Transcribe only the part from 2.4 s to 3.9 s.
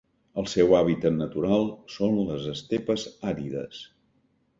estepes àrides.